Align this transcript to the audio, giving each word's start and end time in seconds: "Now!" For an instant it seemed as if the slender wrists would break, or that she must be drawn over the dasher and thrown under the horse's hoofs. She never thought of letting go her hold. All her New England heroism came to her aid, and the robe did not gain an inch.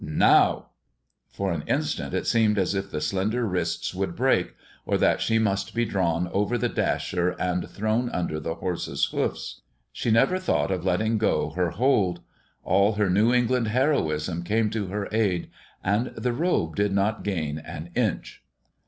"Now!" 0.03 0.69
For 1.29 1.51
an 1.51 1.61
instant 1.67 2.15
it 2.15 2.25
seemed 2.25 2.57
as 2.57 2.73
if 2.73 2.89
the 2.89 3.01
slender 3.01 3.45
wrists 3.45 3.93
would 3.93 4.15
break, 4.15 4.55
or 4.83 4.97
that 4.97 5.21
she 5.21 5.37
must 5.37 5.75
be 5.75 5.85
drawn 5.85 6.27
over 6.29 6.57
the 6.57 6.69
dasher 6.69 7.35
and 7.39 7.69
thrown 7.69 8.09
under 8.09 8.39
the 8.39 8.55
horse's 8.55 9.05
hoofs. 9.05 9.61
She 9.93 10.09
never 10.09 10.39
thought 10.39 10.71
of 10.71 10.83
letting 10.83 11.19
go 11.19 11.51
her 11.51 11.69
hold. 11.69 12.21
All 12.63 12.93
her 12.93 13.11
New 13.11 13.31
England 13.31 13.67
heroism 13.67 14.41
came 14.41 14.71
to 14.71 14.87
her 14.87 15.07
aid, 15.11 15.51
and 15.83 16.07
the 16.17 16.33
robe 16.33 16.77
did 16.77 16.93
not 16.93 17.21
gain 17.23 17.59
an 17.59 17.91
inch. 17.93 18.41